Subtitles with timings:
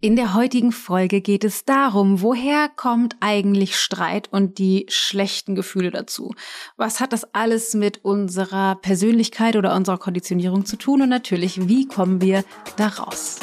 [0.00, 5.90] In der heutigen Folge geht es darum, woher kommt eigentlich Streit und die schlechten Gefühle
[5.90, 6.36] dazu?
[6.76, 11.02] Was hat das alles mit unserer Persönlichkeit oder unserer Konditionierung zu tun?
[11.02, 12.44] Und natürlich, wie kommen wir
[12.76, 13.40] da raus?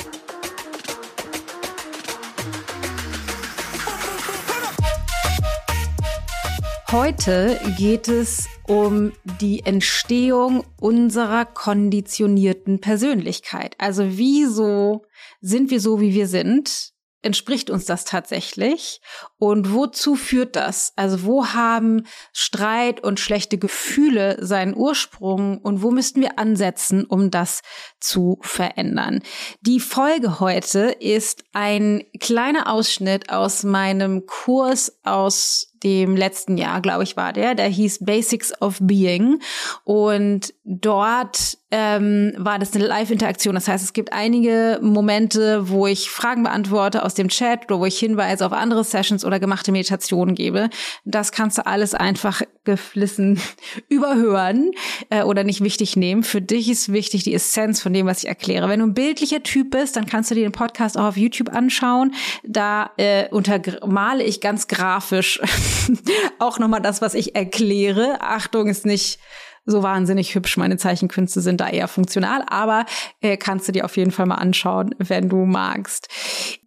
[6.90, 13.76] Heute geht es um die Entstehung unserer konditionierten Persönlichkeit.
[13.78, 15.06] Also wieso
[15.42, 16.94] sind wir so, wie wir sind?
[17.22, 19.02] Entspricht uns das tatsächlich?
[19.40, 20.94] Und wozu führt das?
[20.96, 27.32] Also wo haben Streit und schlechte Gefühle seinen Ursprung und wo müssten wir ansetzen, um
[27.32, 27.62] das
[28.00, 29.24] zu verändern?
[29.62, 37.04] Die Folge heute ist ein kleiner Ausschnitt aus meinem Kurs aus dem letzten Jahr, glaube
[37.04, 37.56] ich, war der.
[37.56, 39.40] Der hieß Basics of Being.
[39.84, 43.56] Und dort ähm, war das eine Live-Interaktion.
[43.56, 47.86] Das heißt, es gibt einige Momente, wo ich Fragen beantworte aus dem Chat oder wo
[47.86, 50.70] ich Hinweise auf andere Sessions oder gemachte Meditationen gebe.
[51.04, 53.40] Das kannst du alles einfach geflissen
[53.90, 54.72] überhören
[55.10, 56.24] äh, oder nicht wichtig nehmen.
[56.24, 58.70] Für dich ist wichtig die Essenz von dem, was ich erkläre.
[58.70, 61.54] Wenn du ein bildlicher Typ bist, dann kannst du dir den Podcast auch auf YouTube
[61.54, 62.14] anschauen.
[62.44, 65.42] Da äh, untermale ich ganz grafisch
[66.40, 68.18] auch nochmal das, was ich erkläre.
[68.22, 69.20] Achtung, ist nicht
[69.66, 70.58] so wahnsinnig hübsch.
[70.58, 72.86] Meine Zeichenkünste sind da eher funktional, aber
[73.22, 76.08] äh, kannst du dir auf jeden Fall mal anschauen, wenn du magst.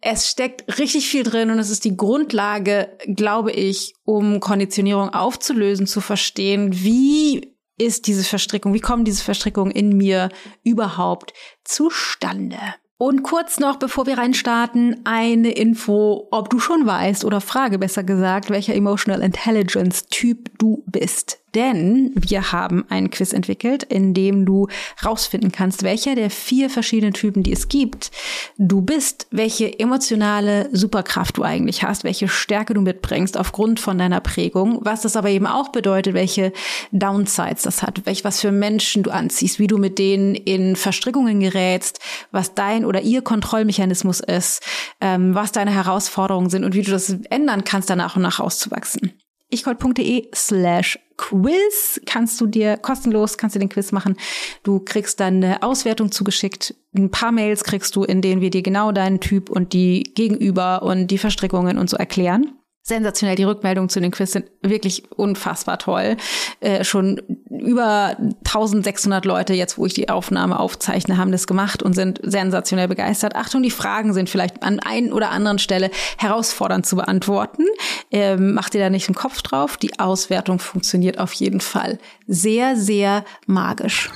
[0.01, 5.87] Es steckt richtig viel drin und es ist die Grundlage, glaube ich, um Konditionierung aufzulösen,
[5.87, 10.29] zu verstehen, wie ist diese Verstrickung, wie kommen diese Verstrickungen in mir
[10.63, 12.57] überhaupt zustande?
[13.01, 18.03] Und kurz noch, bevor wir reinstarten, eine Info, ob du schon weißt oder Frage besser
[18.03, 24.45] gesagt, welcher Emotional Intelligence Typ du bist denn wir haben ein Quiz entwickelt, in dem
[24.45, 24.67] du
[25.03, 28.11] rausfinden kannst, welcher der vier verschiedenen Typen, die es gibt,
[28.57, 34.19] du bist, welche emotionale Superkraft du eigentlich hast, welche Stärke du mitbringst aufgrund von deiner
[34.19, 36.53] Prägung, was das aber eben auch bedeutet, welche
[36.91, 41.39] Downsides das hat, welch was für Menschen du anziehst, wie du mit denen in Verstrickungen
[41.39, 41.99] gerätst,
[42.31, 44.63] was dein oder ihr Kontrollmechanismus ist,
[45.01, 49.13] ähm, was deine Herausforderungen sind und wie du das ändern kannst, danach und nach auszuwachsen.
[49.51, 54.15] Ichgold.de slash Quiz kannst du dir kostenlos, kannst du den Quiz machen.
[54.63, 56.75] Du kriegst dann eine Auswertung zugeschickt.
[56.95, 60.81] Ein paar Mails kriegst du, in denen wir dir genau deinen Typ und die Gegenüber
[60.81, 62.53] und die Verstrickungen und so erklären
[62.89, 63.35] sensationell.
[63.35, 66.17] Die Rückmeldungen zu den Quiz sind wirklich unfassbar toll.
[66.59, 71.93] Äh, schon über 1600 Leute, jetzt wo ich die Aufnahme aufzeichne, haben das gemacht und
[71.93, 73.35] sind sensationell begeistert.
[73.35, 77.63] Achtung, die Fragen sind vielleicht an ein oder anderen Stelle herausfordernd zu beantworten.
[78.11, 79.77] Ähm, macht ihr da nicht einen Kopf drauf.
[79.77, 84.09] Die Auswertung funktioniert auf jeden Fall sehr, sehr magisch.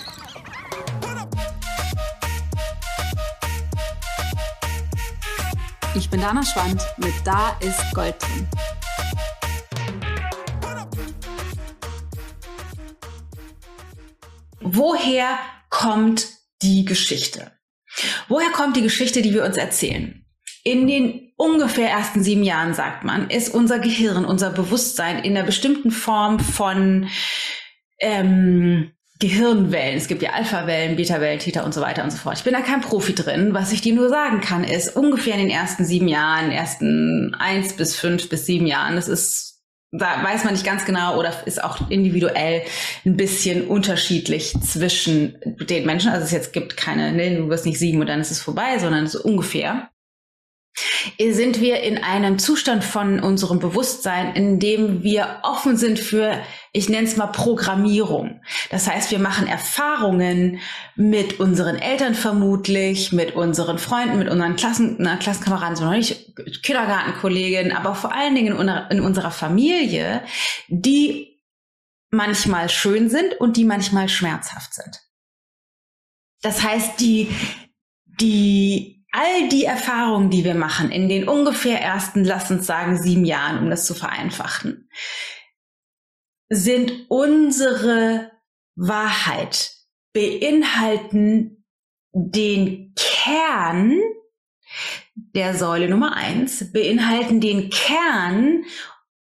[5.96, 8.48] Ich bin Dana Schwand mit Da ist Gold drin.
[14.60, 15.38] Woher
[15.70, 16.28] kommt
[16.64, 17.52] die Geschichte?
[18.28, 20.26] Woher kommt die Geschichte, die wir uns erzählen?
[20.64, 25.46] In den ungefähr ersten sieben Jahren, sagt man, ist unser Gehirn, unser Bewusstsein in einer
[25.46, 27.08] bestimmten Form von
[28.00, 29.96] ähm, Gehirnwellen.
[29.96, 32.38] Es gibt ja Alpha-Wellen, Beta-Wellen, Theta und so weiter und so fort.
[32.38, 33.54] Ich bin da kein Profi drin.
[33.54, 37.72] Was ich dir nur sagen kann, ist ungefähr in den ersten sieben Jahren, ersten eins
[37.72, 39.62] bis fünf bis sieben Jahren, das ist,
[39.94, 42.64] da weiß man nicht ganz genau oder ist auch individuell
[43.06, 45.38] ein bisschen unterschiedlich zwischen
[45.70, 46.12] den Menschen.
[46.12, 48.78] Also es jetzt gibt keine, ne, du wirst nicht sieben und dann ist es vorbei,
[48.78, 49.90] sondern so ungefähr
[51.32, 56.40] sind wir in einem Zustand von unserem Bewusstsein, in dem wir offen sind für,
[56.72, 58.42] ich nenne es mal Programmierung.
[58.72, 60.60] Das heißt, wir machen Erfahrungen
[60.96, 67.72] mit unseren Eltern vermutlich, mit unseren Freunden, mit unseren Klassen, na, Klassenkameraden, sondern nicht Kindergartenkolleginnen,
[67.72, 70.24] aber vor allen Dingen in, in unserer Familie,
[70.68, 71.40] die
[72.10, 75.02] manchmal schön sind und die manchmal schmerzhaft sind.
[76.42, 77.30] Das heißt, die,
[78.20, 83.26] die all die Erfahrungen, die wir machen in den ungefähr ersten, lass uns sagen, sieben
[83.26, 84.90] Jahren, um das zu vereinfachen,
[86.50, 88.32] sind unsere
[88.76, 89.72] Wahrheit,
[90.14, 91.64] beinhalten
[92.12, 94.00] den Kern
[95.16, 98.64] der Säule Nummer eins, beinhalten den Kern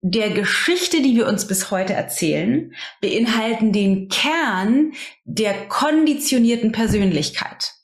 [0.02, 4.92] der Geschichte, die wir uns bis heute erzählen, beinhalten den Kern
[5.24, 7.75] der konditionierten Persönlichkeit.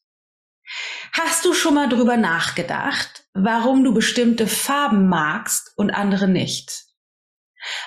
[1.13, 6.87] Hast du schon mal drüber nachgedacht, warum du bestimmte Farben magst und andere nicht?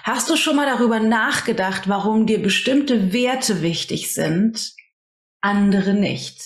[0.04, 4.74] Hast du schon mal darüber nachgedacht, warum dir bestimmte Werte wichtig sind,
[5.42, 6.40] andere nicht?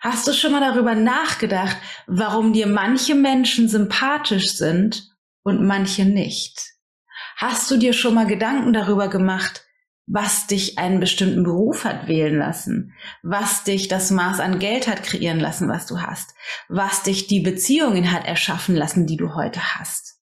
[0.00, 1.76] Hast du schon mal darüber nachgedacht,
[2.06, 5.10] warum dir manche Menschen sympathisch sind
[5.42, 6.72] und manche nicht?
[7.36, 9.66] Hast du dir schon mal Gedanken darüber gemacht,
[10.12, 15.04] was dich einen bestimmten Beruf hat wählen lassen, was dich das Maß an Geld hat
[15.04, 16.34] kreieren lassen, was du hast,
[16.68, 20.18] was dich die Beziehungen hat erschaffen lassen, die du heute hast?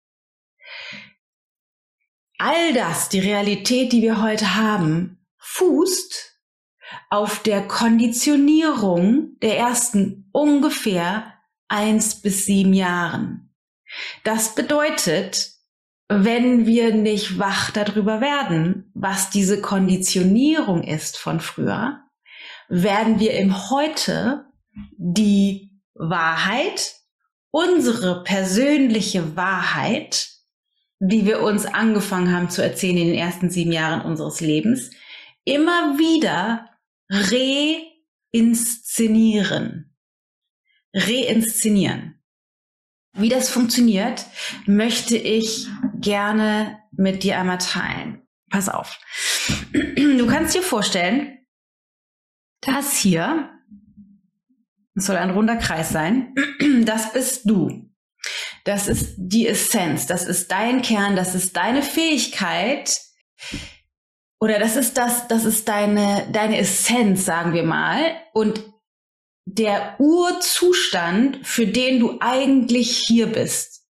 [2.38, 6.38] All das, die Realität, die wir heute haben, fußt
[7.10, 11.33] auf der Konditionierung der ersten ungefähr
[11.69, 13.56] eins bis sieben Jahren.
[14.24, 15.56] Das bedeutet,
[16.09, 22.01] wenn wir nicht wach darüber werden, was diese Konditionierung ist von früher,
[22.69, 24.45] werden wir im Heute
[24.98, 26.95] die Wahrheit,
[27.51, 30.30] unsere persönliche Wahrheit,
[31.00, 34.92] die wir uns angefangen haben zu erzählen in den ersten sieben Jahren unseres Lebens,
[35.44, 36.69] immer wieder
[37.09, 39.95] reinszenieren.
[40.94, 42.17] Reinszenieren.
[43.18, 44.25] Wie das funktioniert,
[44.66, 48.22] möchte ich gerne mit dir einmal teilen.
[48.50, 49.00] Pass auf.
[49.74, 51.40] Du kannst dir vorstellen,
[52.62, 53.50] das hier,
[54.96, 56.34] das soll ein runder Kreis sein,
[56.86, 57.90] das bist du.
[58.64, 63.02] Das ist die Essenz, das ist dein Kern, das ist deine Fähigkeit,
[64.40, 68.16] oder das ist das, das ist deine, deine Essenz, sagen wir mal.
[68.34, 68.64] Und
[69.48, 73.86] der Urzustand, für den du eigentlich hier bist.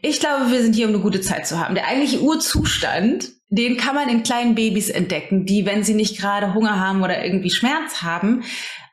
[0.00, 1.74] Ich glaube, wir sind hier, um eine gute Zeit zu haben.
[1.74, 6.54] Der eigentliche Urzustand, den kann man in kleinen Babys entdecken, die, wenn sie nicht gerade
[6.54, 8.42] Hunger haben oder irgendwie Schmerz haben,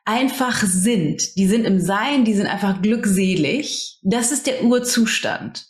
[0.04, 1.36] einfach sind.
[1.36, 3.98] Die sind im Sein, die sind einfach glückselig.
[4.02, 5.64] Das ist der Urzustand.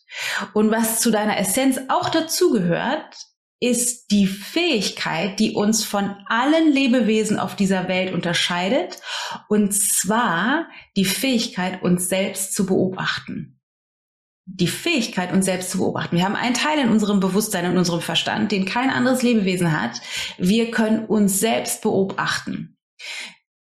[0.53, 3.15] Und was zu deiner Essenz auch dazugehört,
[3.65, 9.01] ist die Fähigkeit, die uns von allen Lebewesen auf dieser Welt unterscheidet,
[9.49, 10.67] und zwar
[10.97, 13.61] die Fähigkeit, uns selbst zu beobachten.
[14.47, 16.17] Die Fähigkeit, uns selbst zu beobachten.
[16.17, 20.03] Wir haben einen Teil in unserem Bewusstsein, in unserem Verstand, den kein anderes Lebewesen hat.
[20.37, 22.77] Wir können uns selbst beobachten.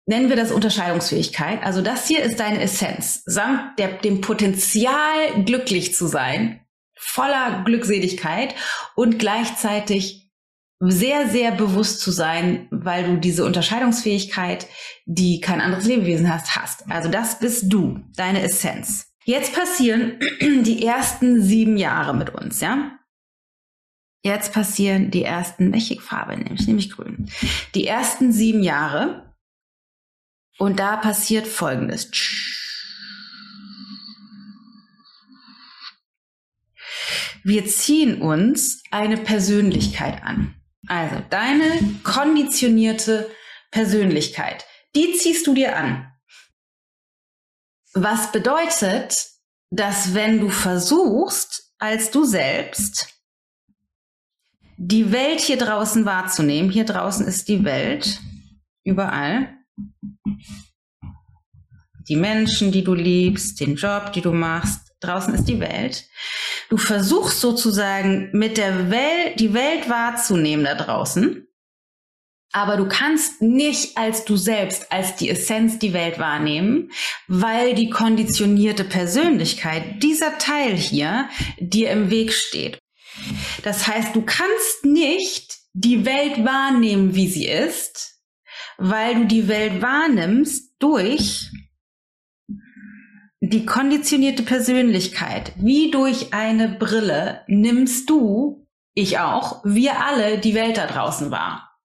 [0.06, 1.64] Nennen wir das Unterscheidungsfähigkeit.
[1.64, 6.63] Also das hier ist deine Essenz, samt der, dem Potenzial, glücklich zu sein,
[7.04, 8.56] voller Glückseligkeit
[8.96, 10.32] und gleichzeitig
[10.80, 14.68] sehr, sehr bewusst zu sein, weil du diese Unterscheidungsfähigkeit,
[15.06, 16.90] die kein anderes Lebewesen hast, hast.
[16.92, 19.14] Also das bist du, deine Essenz.
[19.24, 23.00] Jetzt passieren die ersten sieben Jahre mit uns, ja?
[24.26, 27.30] Jetzt passieren die ersten, welche Farbe nämlich, nämlich grün.
[27.76, 29.34] Die ersten sieben Jahre.
[30.58, 32.10] Und da passiert Folgendes.
[37.44, 40.56] Wir ziehen uns eine Persönlichkeit an.
[40.88, 43.30] Also deine konditionierte
[43.72, 46.12] Persönlichkeit, die ziehst du dir an.
[47.94, 49.28] Was bedeutet,
[49.70, 53.10] dass wenn du versuchst, als du selbst
[54.78, 58.20] die Welt hier draußen wahrzunehmen, hier draußen ist die Welt,
[58.84, 59.58] überall,
[62.10, 66.06] die Menschen, die du liebst, den Job, die du machst, draußen ist die Welt.
[66.70, 71.48] Du versuchst sozusagen mit der Welt, die Welt wahrzunehmen da draußen,
[72.54, 76.92] aber du kannst nicht als du selbst, als die Essenz die Welt wahrnehmen,
[77.28, 81.28] weil die konditionierte Persönlichkeit, dieser Teil hier,
[81.58, 82.78] dir im Weg steht.
[83.64, 88.20] Das heißt, du kannst nicht die Welt wahrnehmen, wie sie ist,
[88.78, 91.50] weil du die Welt wahrnimmst durch
[93.50, 100.78] die konditionierte Persönlichkeit, wie durch eine Brille, nimmst du, ich auch, wir alle die Welt
[100.78, 101.78] da draußen wahr.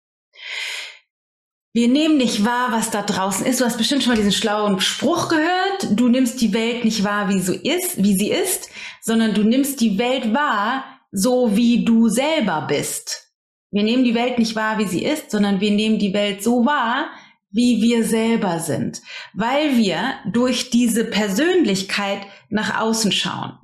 [1.73, 3.61] Wir nehmen nicht wahr, was da draußen ist.
[3.61, 5.89] Du hast bestimmt schon mal diesen schlauen Spruch gehört.
[5.91, 8.69] Du nimmst die Welt nicht wahr, wie, so ist, wie sie ist,
[9.01, 13.33] sondern du nimmst die Welt wahr, so wie du selber bist.
[13.73, 16.65] Wir nehmen die Welt nicht wahr, wie sie ist, sondern wir nehmen die Welt so
[16.65, 17.11] wahr,
[17.51, 19.01] wie wir selber sind,
[19.33, 23.59] weil wir durch diese Persönlichkeit nach außen schauen.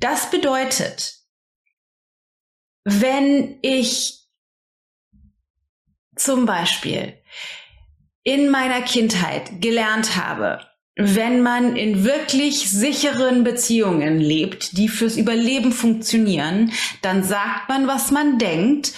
[0.00, 1.14] Das bedeutet,
[2.84, 4.26] wenn ich
[6.16, 7.14] zum Beispiel
[8.24, 10.60] in meiner Kindheit gelernt habe,
[10.96, 18.10] wenn man in wirklich sicheren Beziehungen lebt, die fürs Überleben funktionieren, dann sagt man, was
[18.10, 18.94] man denkt,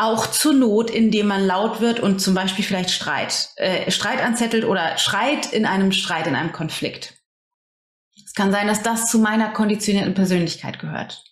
[0.00, 4.64] auch zur Not, indem man laut wird und zum Beispiel vielleicht Streit, äh, Streit anzettelt
[4.64, 7.14] oder schreit in einem Streit, in einem Konflikt.
[8.24, 11.24] Es kann sein, dass das zu meiner konditionierten Persönlichkeit gehört.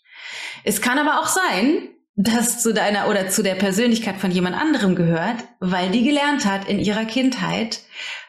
[0.65, 4.97] Es kann aber auch sein, dass zu deiner oder zu der Persönlichkeit von jemand anderem
[4.97, 7.81] gehört, weil die gelernt hat in ihrer Kindheit,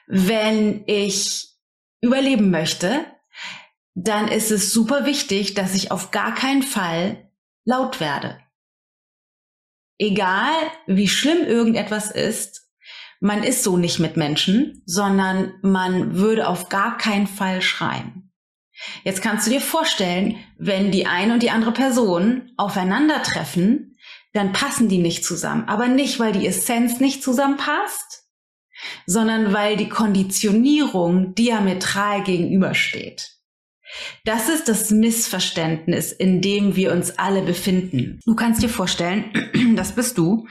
[0.06, 1.48] wenn ich
[2.02, 3.06] überleben möchte,
[3.96, 7.30] dann ist es super wichtig, dass ich auf gar keinen Fall
[7.66, 8.40] laut werde.
[10.00, 10.56] Egal,
[10.88, 12.70] wie schlimm irgendetwas ist,
[13.20, 18.32] man ist so nicht mit Menschen, sondern man würde auf gar keinen Fall schreien.
[19.04, 23.98] Jetzt kannst du dir vorstellen, wenn die eine und die andere Person aufeinandertreffen,
[24.32, 25.68] dann passen die nicht zusammen.
[25.68, 28.24] Aber nicht, weil die Essenz nicht zusammenpasst,
[29.06, 33.39] sondern weil die Konditionierung diametral gegenübersteht.
[34.24, 38.20] Das ist das Missverständnis, in dem wir uns alle befinden.
[38.26, 39.26] Du kannst dir vorstellen,
[39.76, 40.48] das bist du,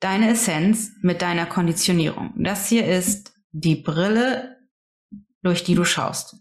[0.00, 2.34] deine Essenz mit deiner Konditionierung.
[2.36, 4.58] Das hier ist die Brille,
[5.42, 6.36] durch die du schaust.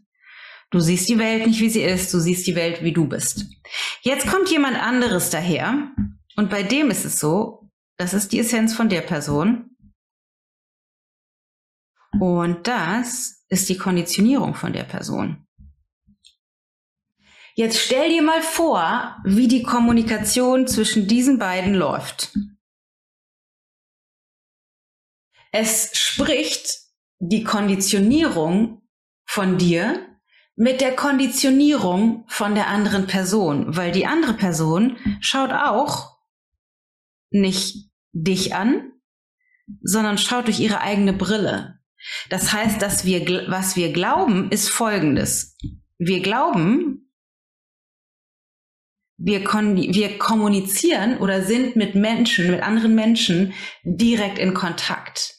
[0.72, 3.46] Du siehst die Welt nicht, wie sie ist, du siehst die Welt, wie du bist.
[4.02, 5.92] Jetzt kommt jemand anderes daher
[6.36, 9.78] und bei dem ist es so, das ist die Essenz von der Person
[12.20, 15.46] und das ist die Konditionierung von der Person.
[17.55, 22.33] Jetzt stell dir mal vor, wie die Kommunikation zwischen diesen beiden läuft.
[25.51, 26.79] Es spricht
[27.19, 28.81] die Konditionierung
[29.25, 30.07] von dir
[30.55, 36.17] mit der Konditionierung von der anderen Person, weil die andere Person schaut auch
[37.29, 38.93] nicht dich an,
[39.81, 41.79] sondern schaut durch ihre eigene Brille.
[42.29, 45.55] Das heißt, dass wir, was wir glauben, ist Folgendes.
[45.98, 47.02] Wir glauben,
[49.25, 53.53] wir, wir kommunizieren oder sind mit Menschen, mit anderen Menschen
[53.84, 55.36] direkt in Kontakt.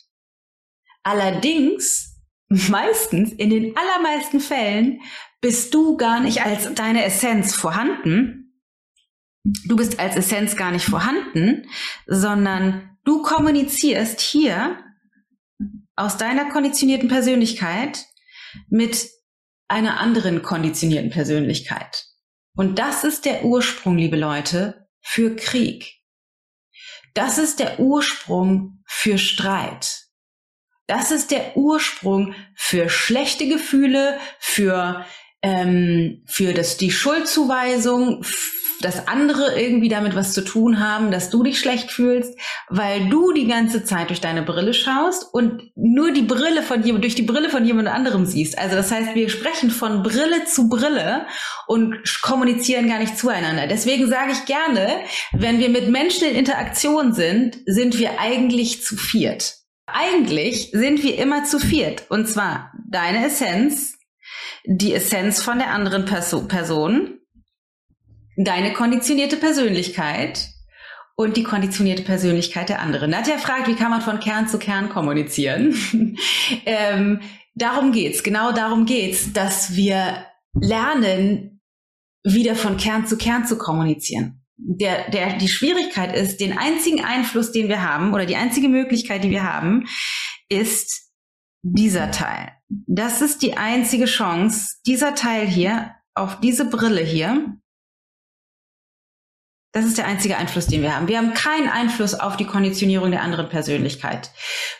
[1.02, 2.16] Allerdings,
[2.48, 5.02] meistens, in den allermeisten Fällen,
[5.42, 8.58] bist du gar nicht als deine Essenz vorhanden.
[9.66, 11.66] Du bist als Essenz gar nicht vorhanden,
[12.06, 14.78] sondern du kommunizierst hier
[15.94, 18.06] aus deiner konditionierten Persönlichkeit
[18.70, 19.10] mit
[19.68, 22.03] einer anderen konditionierten Persönlichkeit.
[22.56, 26.00] Und das ist der Ursprung, liebe Leute, für Krieg.
[27.14, 30.04] Das ist der Ursprung für Streit.
[30.86, 35.04] Das ist der Ursprung für schlechte Gefühle, für,
[35.42, 38.22] ähm, für das, die Schuldzuweisung,
[38.84, 42.38] dass andere irgendwie damit was zu tun haben, dass du dich schlecht fühlst,
[42.68, 47.04] weil du die ganze Zeit durch deine Brille schaust und nur die Brille von jemand,
[47.04, 48.58] durch die Brille von jemand anderem siehst.
[48.58, 51.26] Also das heißt, wir sprechen von Brille zu Brille
[51.66, 53.66] und kommunizieren gar nicht zueinander.
[53.66, 54.88] Deswegen sage ich gerne,
[55.32, 59.56] wenn wir mit Menschen in Interaktion sind, sind wir eigentlich zu viert.
[59.86, 62.04] Eigentlich sind wir immer zu viert.
[62.10, 63.94] Und zwar deine Essenz,
[64.64, 67.20] die Essenz von der anderen Perso Person,
[68.36, 70.48] deine konditionierte Persönlichkeit
[71.16, 73.10] und die konditionierte Persönlichkeit der anderen.
[73.10, 75.76] Nadja fragt, wie kann man von Kern zu Kern kommunizieren?
[76.66, 77.20] ähm,
[77.54, 81.60] darum geht's, genau darum geht's, dass wir lernen,
[82.24, 84.40] wieder von Kern zu Kern zu kommunizieren.
[84.56, 89.24] Der, der, die Schwierigkeit ist, den einzigen Einfluss, den wir haben, oder die einzige Möglichkeit,
[89.24, 89.86] die wir haben,
[90.48, 91.10] ist
[91.62, 92.52] dieser Teil.
[92.68, 97.56] Das ist die einzige Chance, dieser Teil hier, auf diese Brille hier,
[99.74, 101.08] das ist der einzige Einfluss, den wir haben.
[101.08, 104.30] Wir haben keinen Einfluss auf die Konditionierung der anderen Persönlichkeit.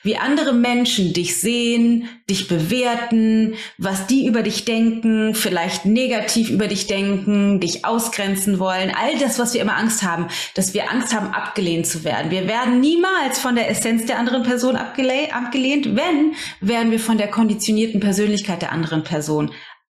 [0.05, 6.69] Wie andere Menschen dich sehen, dich bewerten, was die über dich denken, vielleicht negativ über
[6.69, 8.93] dich denken, dich ausgrenzen wollen.
[8.95, 12.31] All das, was wir immer Angst haben, dass wir Angst haben, abgelehnt zu werden.
[12.31, 15.97] Wir werden niemals von der Essenz der anderen Person abgelehnt.
[15.97, 19.51] Wenn, werden wir von der konditionierten Persönlichkeit der anderen Person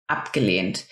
[0.07, 0.85] abgelehnt.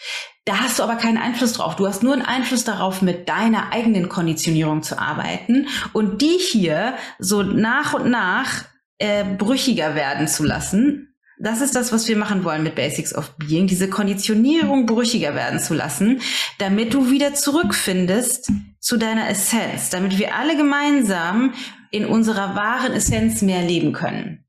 [0.45, 1.77] Da hast du aber keinen Einfluss drauf.
[1.77, 6.95] Du hast nur einen Einfluss darauf, mit deiner eigenen Konditionierung zu arbeiten und die hier
[7.21, 8.65] so nach und nach
[8.99, 11.15] äh, brüchiger werden zu lassen.
[11.39, 15.61] Das ist das, was wir machen wollen mit Basics of Being, diese Konditionierung brüchiger werden
[15.61, 16.21] zu lassen,
[16.59, 21.55] damit du wieder zurückfindest zu deiner Essenz, damit wir alle gemeinsam
[21.91, 24.42] in unserer wahren Essenz mehr leben können.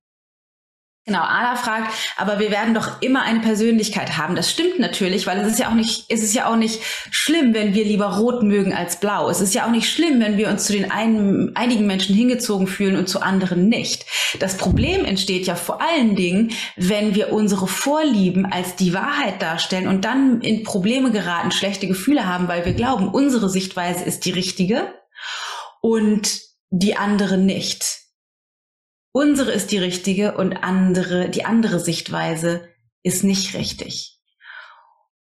[1.05, 4.38] Genau, Ada fragt, aber wir werden doch immer eine Persönlichkeit haben.
[4.38, 6.79] Das stimmt natürlich, weil es ist ja auch nicht, es ist ja auch nicht
[7.12, 9.29] schlimm, wenn wir lieber rot mögen als blau.
[9.29, 12.67] Es ist ja auch nicht schlimm, wenn wir uns zu den einen, einigen Menschen hingezogen
[12.67, 14.05] fühlen und zu anderen nicht.
[14.39, 19.89] Das Problem entsteht ja vor allen Dingen, wenn wir unsere Vorlieben als die Wahrheit darstellen
[19.89, 24.31] und dann in Probleme geraten, schlechte Gefühle haben, weil wir glauben, unsere Sichtweise ist die
[24.31, 24.93] richtige
[25.81, 28.02] und die andere nicht
[29.13, 32.67] unsere ist die richtige und andere, die andere Sichtweise
[33.03, 34.20] ist nicht richtig.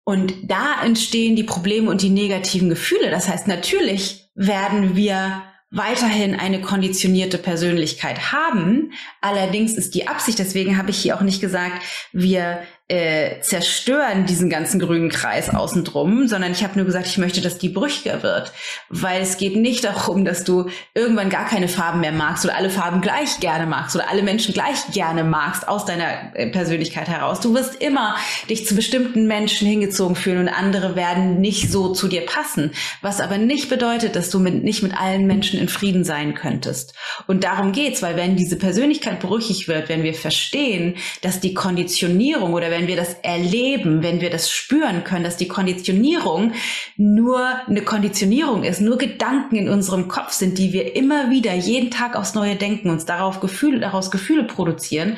[0.04, 3.12] Und da entstehen die Probleme und die negativen Gefühle.
[3.12, 8.92] Das heißt, natürlich werden wir weiterhin eine konditionierte Persönlichkeit haben.
[9.22, 11.82] Allerdings ist die Absicht, deswegen habe ich hier auch nicht gesagt,
[12.12, 17.18] wir äh, zerstören diesen ganzen grünen Kreis außen drum, sondern ich habe nur gesagt, ich
[17.18, 18.52] möchte, dass die brüchiger wird,
[18.90, 22.70] weil es geht nicht darum, dass du irgendwann gar keine Farben mehr magst oder alle
[22.70, 27.40] Farben gleich gerne magst oder alle Menschen gleich gerne magst aus deiner äh, Persönlichkeit heraus.
[27.40, 28.18] Du wirst immer
[28.50, 32.72] dich zu bestimmten Menschen hingezogen fühlen und andere werden nicht so zu dir passen,
[33.02, 36.94] was aber nicht bedeutet, dass du mit, nicht mit allen Menschen in Frieden sein könntest.
[37.26, 42.52] Und darum geht's, weil wenn diese Persönlichkeit brüchig wird, wenn wir verstehen, dass die Konditionierung
[42.52, 46.54] oder wenn wenn wir das erleben, wenn wir das spüren können, dass die Konditionierung
[46.98, 51.92] nur eine Konditionierung ist, nur Gedanken in unserem Kopf sind, die wir immer wieder jeden
[51.92, 55.18] Tag aufs Neue denken, uns darauf Gefühle, daraus Gefühle produzieren,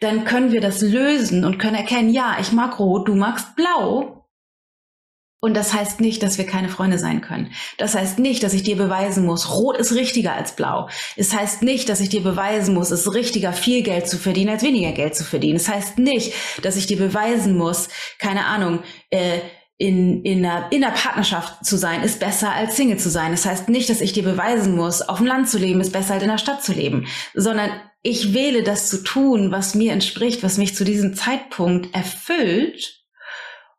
[0.00, 4.21] dann können wir das lösen und können erkennen, ja, ich mag rot, du magst blau.
[5.44, 7.50] Und das heißt nicht, dass wir keine Freunde sein können.
[7.76, 10.88] Das heißt nicht, dass ich dir beweisen muss, rot ist richtiger als blau.
[11.16, 14.50] Es heißt nicht, dass ich dir beweisen muss, es ist richtiger, viel Geld zu verdienen,
[14.50, 15.56] als weniger Geld zu verdienen.
[15.56, 16.32] Es heißt nicht,
[16.62, 17.88] dass ich dir beweisen muss,
[18.20, 19.40] keine Ahnung, äh,
[19.78, 23.32] in, in, einer, in einer Partnerschaft zu sein, ist besser als Single zu sein.
[23.32, 26.14] Das heißt nicht, dass ich dir beweisen muss, auf dem Land zu leben, ist besser
[26.14, 27.68] als in der Stadt zu leben, sondern
[28.04, 33.01] ich wähle das zu tun, was mir entspricht, was mich zu diesem Zeitpunkt erfüllt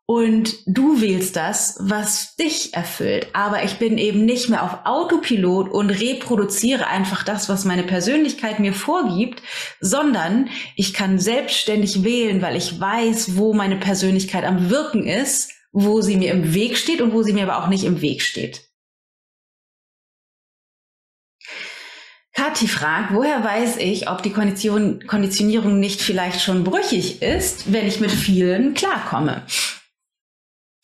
[0.06, 3.28] und du wählst das, was dich erfüllt.
[3.32, 8.58] Aber ich bin eben nicht mehr auf Autopilot und reproduziere einfach das, was meine Persönlichkeit
[8.58, 9.42] mir vorgibt,
[9.80, 16.02] sondern ich kann selbstständig wählen, weil ich weiß, wo meine Persönlichkeit am Wirken ist, wo
[16.02, 18.60] sie mir im Weg steht und wo sie mir aber auch nicht im Weg steht.
[22.34, 27.86] Kathi fragt, woher weiß ich, ob die Kondition, Konditionierung nicht vielleicht schon brüchig ist, wenn
[27.86, 29.46] ich mit vielen klarkomme?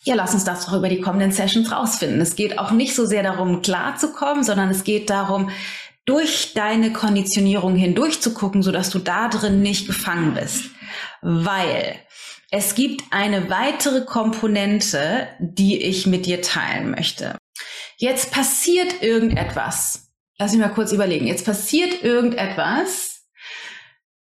[0.04, 2.20] Ja, lass uns das doch über die kommenden Sessions rausfinden.
[2.20, 5.50] Es geht auch nicht so sehr darum, klarzukommen, sondern es geht darum,
[6.06, 10.70] durch deine Konditionierung hindurch zu gucken, sodass du da drin nicht gefangen bist.
[11.20, 11.96] Weil
[12.50, 17.36] es gibt eine weitere Komponente, die ich mit dir teilen möchte.
[17.96, 20.10] Jetzt passiert irgendetwas.
[20.38, 21.26] Lass mich mal kurz überlegen.
[21.26, 23.19] Jetzt passiert irgendetwas,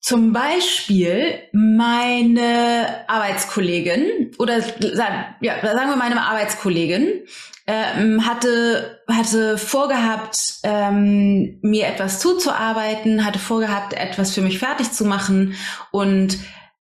[0.01, 7.27] zum Beispiel meine Arbeitskollegin oder ja, sagen wir meine Arbeitskollegin
[7.67, 15.05] ähm, hatte hatte vorgehabt, ähm, mir etwas zuzuarbeiten, hatte vorgehabt, etwas für mich fertig zu
[15.05, 15.55] machen
[15.93, 16.39] und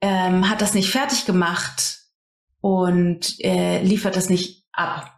[0.01, 1.99] ähm, hat das nicht fertig gemacht
[2.59, 5.17] und äh, liefert das nicht ab.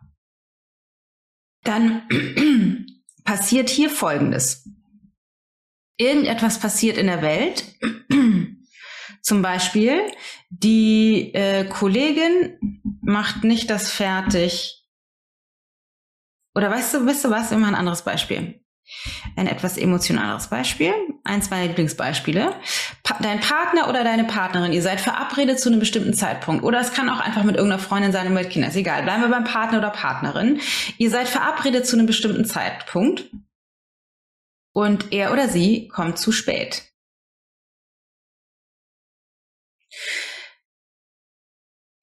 [1.63, 2.03] Dann
[3.23, 4.69] passiert hier Folgendes
[5.97, 7.65] irgendetwas passiert in der Welt.
[9.21, 10.01] Zum Beispiel,
[10.49, 14.83] die äh, Kollegin macht nicht das fertig.
[16.53, 17.51] Oder weißt du, weißt du was?
[17.51, 18.61] Immer ein anderes Beispiel.
[19.35, 20.93] Ein etwas emotionaleres Beispiel.
[21.23, 22.53] Eins meiner Lieblingsbeispiele.
[23.03, 26.63] Pa dein Partner oder deine Partnerin, ihr seid verabredet zu einem bestimmten Zeitpunkt.
[26.63, 28.69] Oder es kann auch einfach mit irgendeiner Freundin sein und mit Kindern.
[28.69, 29.01] Ist egal.
[29.03, 30.61] Bleiben wir beim Partner oder Partnerin.
[30.99, 33.25] Ihr seid verabredet zu einem bestimmten Zeitpunkt
[34.75, 36.83] und er oder sie kommt zu spät.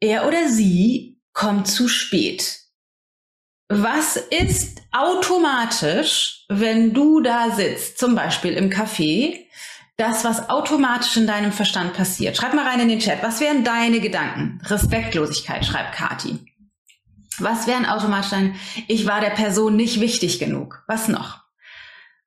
[0.01, 2.61] Er oder sie kommt zu spät.
[3.69, 9.47] Was ist automatisch, wenn du da sitzt, zum Beispiel im Café,
[9.99, 12.39] das, was automatisch in deinem Verstand passiert?
[12.39, 13.23] Schreib mal rein in den Chat.
[13.23, 14.63] Was wären deine Gedanken?
[14.65, 16.39] Respektlosigkeit, schreibt Kati.
[17.39, 18.57] Was wären automatisch deine?
[18.89, 20.83] Ich war der Person nicht wichtig genug.
[20.87, 21.42] Was noch?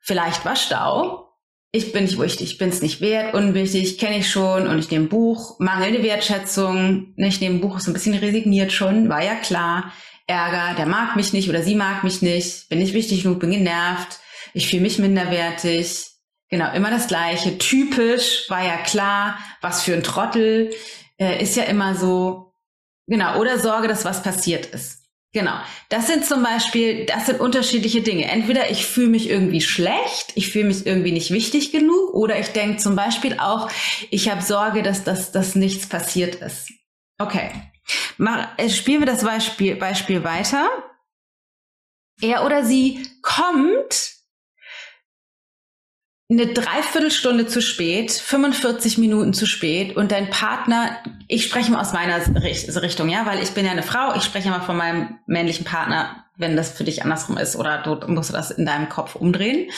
[0.05, 1.29] Vielleicht war Stau.
[1.71, 4.89] Ich bin nicht wichtig, ich bin es nicht wert, unwichtig, kenne ich schon und ich
[4.91, 9.91] nehme Buch, mangelnde Wertschätzung, ich nehme Buch, ist ein bisschen resigniert schon, war ja klar.
[10.25, 13.51] Ärger, der mag mich nicht oder sie mag mich nicht, bin nicht wichtig genug, bin
[13.51, 14.19] genervt,
[14.53, 16.05] ich fühle mich minderwertig.
[16.49, 17.57] Genau, immer das Gleiche.
[17.57, 20.71] Typisch, war ja klar, was für ein Trottel,
[21.17, 22.53] äh, ist ja immer so.
[23.07, 25.04] Genau, oder Sorge, dass was passiert ist.
[25.35, 25.59] Genau.
[25.89, 28.31] Das sind zum Beispiel, das sind unterschiedliche Dinge.
[28.31, 32.53] Entweder ich fühle mich irgendwie schlecht, ich fühle mich irgendwie nicht wichtig genug, oder ich
[32.53, 33.69] denke zum Beispiel auch,
[34.11, 36.71] ich habe Sorge, dass das dass nichts passiert ist.
[37.17, 37.51] Okay.
[38.17, 40.69] Mal, äh, spielen wir das Beispiel, Beispiel weiter.
[42.21, 44.14] Er oder sie kommt
[46.29, 51.93] eine Dreiviertelstunde zu spät, 45 Minuten zu spät und dein Partner, ich spreche mal aus
[51.93, 55.65] meiner Richtung, ja, weil ich bin ja eine Frau, ich spreche mal von meinem männlichen
[55.65, 59.69] Partner, wenn das für dich andersrum ist oder du musst das in deinem Kopf umdrehen.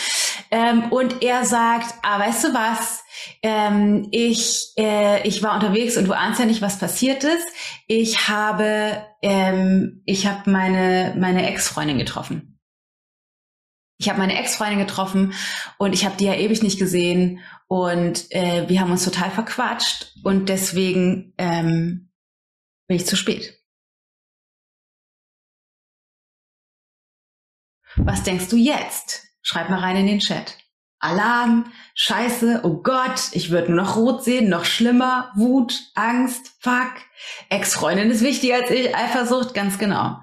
[0.49, 3.03] Ähm, und er sagt, ah, weißt du was,
[3.43, 7.47] ähm, ich, äh, ich war unterwegs und du ahnst ja nicht, was passiert ist.
[7.87, 12.56] Ich habe, ähm, ich habe meine, meine Ex-Freundin getroffen
[13.97, 15.33] ich habe meine Ex-Freundin getroffen
[15.77, 20.13] und ich habe die ja ewig nicht gesehen und äh, wir haben uns total verquatscht
[20.23, 22.09] und deswegen ähm,
[22.87, 23.57] bin ich zu spät.
[27.95, 29.23] Was denkst du jetzt?
[29.41, 30.57] Schreib mal rein in den Chat.
[30.99, 36.93] Alarm, Scheiße, oh Gott, ich würde nur noch rot sehen, noch schlimmer, Wut, Angst, Fuck,
[37.49, 40.19] Ex-Freundin ist wichtiger als ich, Eifersucht, ganz genau.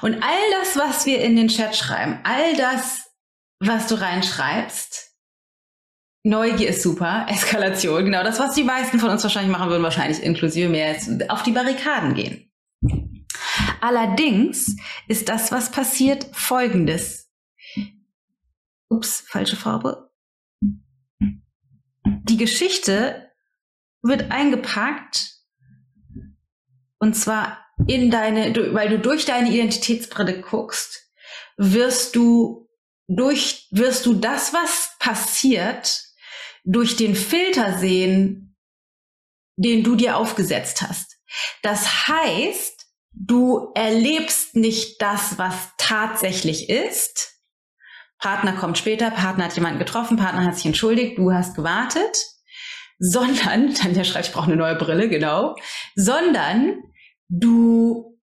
[0.00, 3.03] Und all das, was wir in den Chat schreiben, all das,
[3.60, 5.14] was du reinschreibst,
[6.26, 10.22] Neugier ist super, Eskalation, genau das, was die meisten von uns wahrscheinlich machen würden, wahrscheinlich
[10.22, 10.96] inklusive mehr,
[11.28, 12.50] auf die Barrikaden gehen.
[13.80, 14.76] Allerdings
[15.08, 17.30] ist das, was passiert, folgendes.
[18.88, 20.10] Ups, falsche Farbe.
[21.20, 23.30] Die Geschichte
[24.02, 25.34] wird eingepackt
[26.98, 31.10] und zwar in deine, weil du durch deine Identitätsbrille guckst,
[31.58, 32.63] wirst du
[33.06, 36.00] durch, wirst du das, was passiert,
[36.64, 38.56] durch den Filter sehen,
[39.56, 41.18] den du dir aufgesetzt hast.
[41.62, 47.34] Das heißt, du erlebst nicht das, was tatsächlich ist,
[48.18, 52.16] Partner kommt später, Partner hat jemanden getroffen, Partner hat sich entschuldigt, du hast gewartet,
[52.98, 55.56] sondern, dann der schreibt, ich brauche eine neue Brille, genau,
[55.94, 56.82] sondern
[57.28, 58.18] du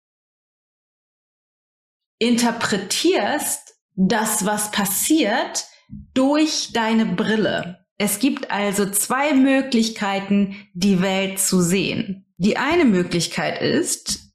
[2.19, 3.68] interpretierst
[3.99, 5.65] das, was passiert,
[6.13, 7.85] durch deine Brille.
[7.97, 12.25] Es gibt also zwei Möglichkeiten, die Welt zu sehen.
[12.37, 14.31] Die eine Möglichkeit ist,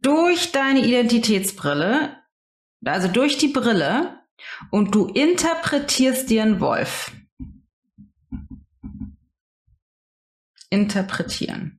[0.00, 2.18] durch deine Identitätsbrille
[2.84, 4.20] also durch die Brille
[4.70, 7.12] und du interpretierst dir einen Wolf.
[10.70, 11.77] Interpretieren.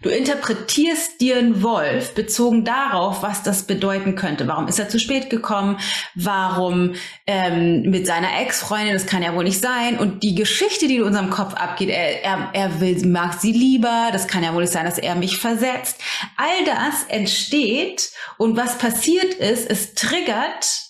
[0.00, 4.46] Du interpretierst dir einen Wolf bezogen darauf, was das bedeuten könnte.
[4.46, 5.80] Warum ist er zu spät gekommen?
[6.14, 6.94] Warum
[7.26, 8.94] ähm, mit seiner Ex-Freundin?
[8.94, 9.98] Das kann ja wohl nicht sein.
[9.98, 14.10] Und die Geschichte, die in unserem Kopf abgeht, er, er, er will, mag sie lieber.
[14.12, 16.00] Das kann ja wohl nicht sein, dass er mich versetzt.
[16.36, 20.87] All das entsteht und was passiert ist, es triggert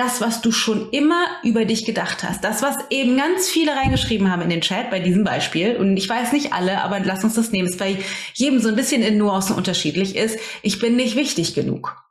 [0.00, 2.42] das, was du schon immer über dich gedacht hast.
[2.42, 5.76] Das, was eben ganz viele reingeschrieben haben in den Chat bei diesem Beispiel.
[5.76, 7.68] Und ich weiß nicht alle, aber lass uns das nehmen.
[7.68, 10.38] Es bei jedem so ein bisschen in Nuancen unterschiedlich ist.
[10.62, 12.02] Ich bin nicht wichtig genug.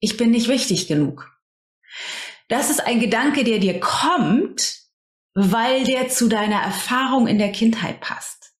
[0.00, 1.30] Ich bin nicht wichtig genug.
[2.48, 4.78] Das ist ein Gedanke, der dir kommt,
[5.34, 8.54] weil der zu deiner Erfahrung in der Kindheit passt.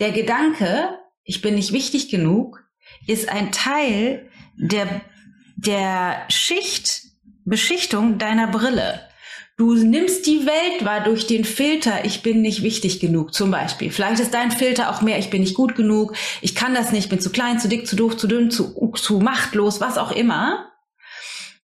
[0.00, 2.62] Der Gedanke, ich bin nicht wichtig genug,
[3.06, 5.00] ist ein Teil der
[5.64, 7.02] der Schicht,
[7.44, 9.00] Beschichtung deiner Brille.
[9.56, 13.90] Du nimmst die Welt wahr durch den Filter, ich bin nicht wichtig genug, zum Beispiel.
[13.90, 17.10] Vielleicht ist dein Filter auch mehr, ich bin nicht gut genug, ich kann das nicht,
[17.10, 20.70] bin zu klein, zu dick, zu doof, zu dünn, zu, zu machtlos, was auch immer.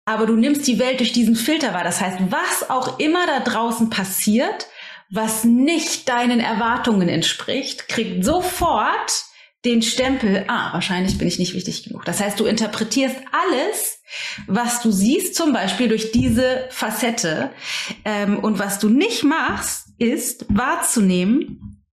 [0.04, 1.86] Aber du nimmst die Welt durch diesen Filter wahr.
[1.86, 4.68] Das heißt, was auch immer da draußen passiert,
[5.10, 9.28] was nicht deinen Erwartungen entspricht, kriegt sofort
[9.68, 12.06] den Stempel, ah, wahrscheinlich bin ich nicht wichtig genug.
[12.06, 14.02] Das heißt, du interpretierst alles,
[14.48, 17.52] was du siehst, zum Beispiel durch diese Facette.
[18.06, 21.84] Ähm, und was du nicht machst, ist wahrzunehmen,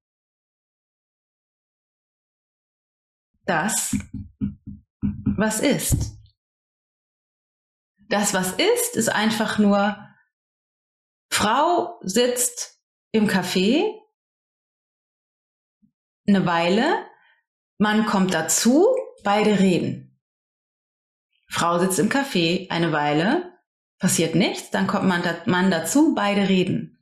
[3.45, 3.97] das,
[5.37, 6.13] was ist.
[8.09, 9.99] Das, was ist, ist einfach nur,
[11.31, 12.79] Frau sitzt
[13.11, 13.93] im Café
[16.27, 17.05] eine Weile,
[17.79, 18.87] man kommt dazu,
[19.23, 20.21] beide reden.
[21.49, 23.53] Frau sitzt im Café eine Weile,
[23.99, 26.99] passiert nichts, dann kommt man, da, man dazu, beide reden.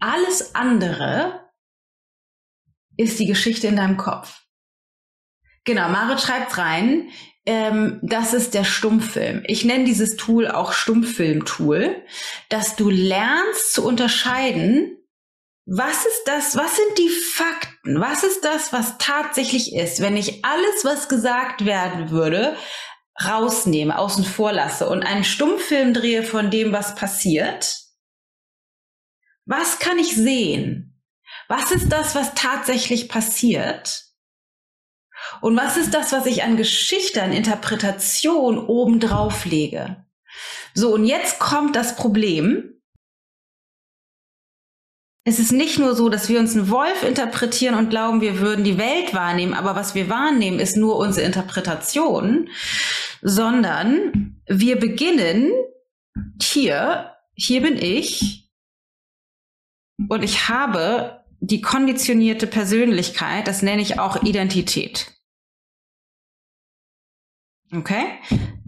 [0.00, 1.50] Alles andere
[2.96, 4.42] ist die Geschichte in deinem Kopf.
[5.64, 7.10] Genau, Marit schreibt rein,
[7.46, 9.42] ähm, das ist der Stummfilm.
[9.46, 12.04] Ich nenne dieses Tool auch Stummfilm-Tool,
[12.48, 14.98] dass du lernst zu unterscheiden,
[15.64, 16.56] was ist das?
[16.56, 17.71] Was sind die Fakten?
[17.84, 22.56] Was ist das, was tatsächlich ist, wenn ich alles, was gesagt werden würde,
[23.24, 27.76] rausnehme, außen vor lasse und einen Stummfilm drehe von dem, was passiert?
[29.46, 31.02] Was kann ich sehen?
[31.48, 34.04] Was ist das, was tatsächlich passiert?
[35.40, 40.06] Und was ist das, was ich an Geschichte, an Interpretation obendrauf lege?
[40.74, 42.71] So, und jetzt kommt das Problem
[45.24, 48.64] es ist nicht nur so, dass wir uns einen Wolf interpretieren und glauben, wir würden
[48.64, 52.48] die Welt wahrnehmen, aber was wir wahrnehmen, ist nur unsere Interpretation,
[53.20, 55.52] sondern wir beginnen
[56.40, 58.50] hier, hier bin ich
[60.08, 65.12] und ich habe die konditionierte Persönlichkeit, das nenne ich auch Identität.
[67.72, 68.04] Okay?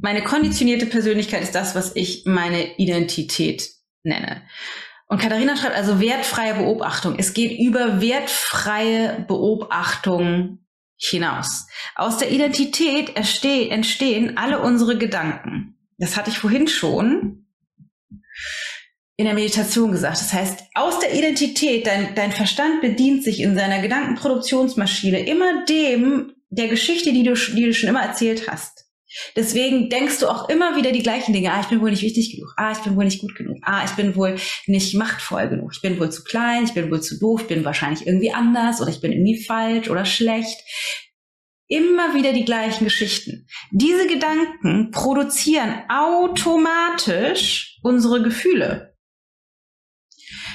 [0.01, 3.71] Meine konditionierte Persönlichkeit ist das, was ich meine Identität
[4.03, 4.43] nenne.
[5.15, 7.15] Und Katharina schreibt also wertfreie Beobachtung.
[7.17, 10.59] Es geht über wertfreie Beobachtung
[10.97, 11.69] hinaus.
[11.95, 15.79] Aus der Identität entstehen alle unsere Gedanken.
[15.99, 17.47] Das hatte ich vorhin schon
[19.17, 20.17] in der Meditation gesagt.
[20.17, 26.33] Das heißt, aus der Identität, dein, dein Verstand bedient sich in seiner Gedankenproduktionsmaschine immer dem,
[26.51, 28.84] der Geschichte, die du, die du schon immer erzählt hast.
[29.37, 31.53] Deswegen denkst du auch immer wieder die gleichen Dinge.
[31.53, 32.53] Ah, ich bin wohl nicht wichtig genug.
[32.57, 33.59] Ah, ich bin wohl nicht gut genug.
[33.63, 35.73] Ah, ich bin wohl nicht machtvoll genug.
[35.75, 36.65] Ich bin wohl zu klein.
[36.65, 37.43] Ich bin wohl zu doof.
[37.43, 40.61] Ich bin wahrscheinlich irgendwie anders oder ich bin irgendwie falsch oder schlecht.
[41.67, 43.47] Immer wieder die gleichen Geschichten.
[43.71, 48.94] Diese Gedanken produzieren automatisch unsere Gefühle.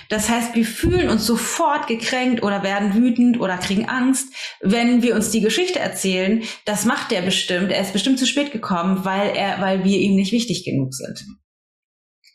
[0.10, 5.16] Das heißt, wir fühlen uns sofort gekränkt oder werden wütend oder kriegen Angst, wenn wir
[5.16, 6.44] uns die Geschichte erzählen.
[6.66, 7.72] Das macht der bestimmt.
[7.72, 11.26] Er ist bestimmt zu spät gekommen, weil er, weil wir ihm nicht wichtig genug sind.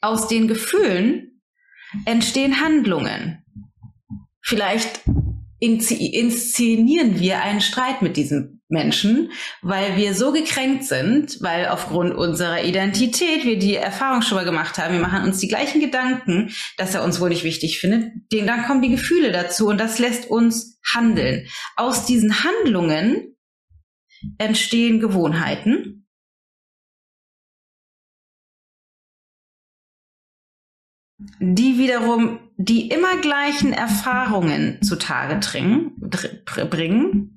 [0.01, 1.43] Aus den Gefühlen
[2.05, 3.45] entstehen Handlungen.
[4.41, 5.01] Vielleicht
[5.59, 9.31] inszenieren wir einen Streit mit diesem Menschen,
[9.63, 14.79] weil wir so gekränkt sind, weil aufgrund unserer Identität wir die Erfahrung schon mal gemacht
[14.79, 14.95] haben.
[14.95, 18.13] Wir machen uns die gleichen Gedanken, dass er uns wohl nicht wichtig findet.
[18.33, 21.47] Dann kommen die Gefühle dazu und das lässt uns handeln.
[21.77, 23.37] Aus diesen Handlungen
[24.39, 26.05] entstehen Gewohnheiten.
[31.39, 35.41] die wiederum die immer gleichen Erfahrungen zutage
[36.71, 37.34] bringen.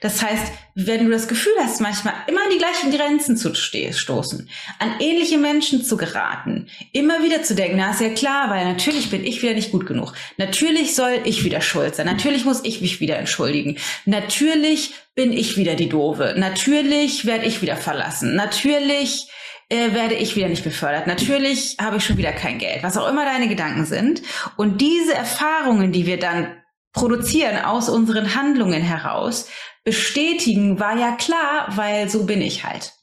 [0.00, 4.48] Das heißt, wenn du das Gefühl hast, manchmal immer an die gleichen Grenzen zu stoßen,
[4.78, 9.10] an ähnliche Menschen zu geraten, immer wieder zu denken, na ist ja klar, weil natürlich
[9.10, 10.14] bin ich wieder nicht gut genug.
[10.36, 12.06] Natürlich soll ich wieder schuld sein.
[12.06, 13.78] Natürlich muss ich mich wieder entschuldigen.
[14.04, 16.34] Natürlich bin ich wieder die Doofe.
[16.36, 18.34] Natürlich werde ich wieder verlassen.
[18.34, 19.28] Natürlich
[19.68, 21.06] äh, werde ich wieder nicht befördert.
[21.06, 22.82] Natürlich habe ich schon wieder kein Geld.
[22.82, 24.22] Was auch immer deine Gedanken sind.
[24.56, 26.48] Und diese Erfahrungen, die wir dann
[26.94, 29.48] produzieren aus unseren Handlungen heraus,
[29.84, 32.94] bestätigen, war ja klar, weil so bin ich halt.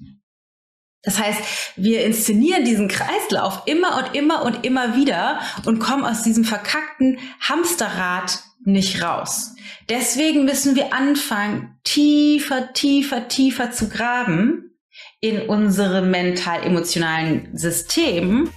[1.03, 1.41] Das heißt,
[1.77, 7.19] wir inszenieren diesen Kreislauf immer und immer und immer wieder und kommen aus diesem verkackten
[7.39, 9.55] Hamsterrad nicht raus.
[9.89, 14.77] Deswegen müssen wir anfangen, tiefer, tiefer, tiefer zu graben
[15.19, 18.51] in unserem mental-emotionalen System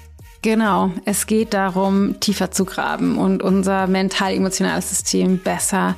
[0.44, 5.94] Genau, es geht darum, tiefer zu graben und unser mental-emotionales System besser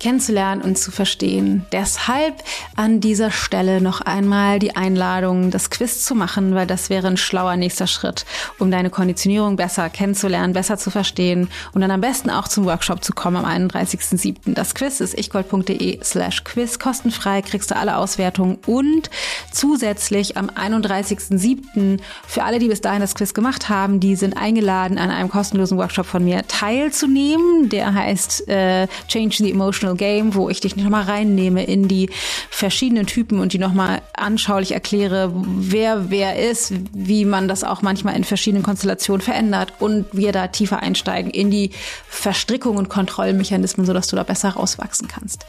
[0.00, 1.66] kennenzulernen und zu verstehen.
[1.72, 2.42] Deshalb
[2.76, 7.16] an dieser Stelle noch einmal die Einladung, das Quiz zu machen, weil das wäre ein
[7.16, 8.24] schlauer nächster Schritt,
[8.58, 13.02] um deine Konditionierung besser kennenzulernen, besser zu verstehen und dann am besten auch zum Workshop
[13.02, 14.54] zu kommen am 31.07.
[14.54, 16.78] Das Quiz ist ichgold.de slash quiz.
[16.78, 19.10] Kostenfrei kriegst du alle Auswertungen und
[19.52, 22.00] zusätzlich am 31.07.
[22.26, 25.78] für alle, die bis dahin das Quiz gemacht haben, die sind eingeladen, an einem kostenlosen
[25.78, 27.68] Workshop von mir teilzunehmen.
[27.68, 32.10] Der heißt äh, Change the Emotional Emotional Game, wo ich dich nochmal reinnehme in die
[32.50, 38.16] verschiedenen Typen und die nochmal anschaulich erkläre, wer wer ist, wie man das auch manchmal
[38.16, 41.70] in verschiedenen Konstellationen verändert und wir da tiefer einsteigen in die
[42.08, 45.46] Verstrickung und Kontrollmechanismen, sodass du da besser rauswachsen kannst.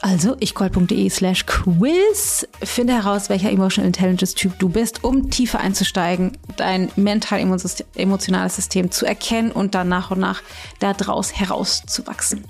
[0.00, 2.46] Also ichgold.de slash quiz.
[2.62, 9.06] Finde heraus, welcher Emotional Intelligence Typ du bist, um tiefer einzusteigen, dein mental-emotionales System zu
[9.06, 10.42] erkennen und dann nach und nach
[10.80, 12.44] daraus herauszuwachsen.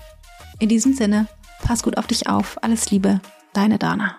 [0.59, 1.29] In diesem Sinne,
[1.63, 2.59] pass gut auf dich auf.
[2.63, 3.21] Alles Liebe,
[3.53, 4.17] deine Dana.